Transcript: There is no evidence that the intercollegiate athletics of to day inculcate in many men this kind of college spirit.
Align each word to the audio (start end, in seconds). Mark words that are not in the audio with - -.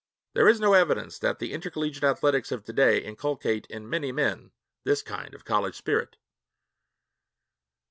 There 0.33 0.49
is 0.49 0.59
no 0.59 0.73
evidence 0.73 1.19
that 1.19 1.37
the 1.37 1.53
intercollegiate 1.53 2.03
athletics 2.03 2.51
of 2.51 2.63
to 2.63 2.73
day 2.73 3.03
inculcate 3.03 3.67
in 3.67 3.87
many 3.87 4.11
men 4.11 4.51
this 4.83 5.03
kind 5.03 5.35
of 5.35 5.45
college 5.45 5.75
spirit. 5.75 6.17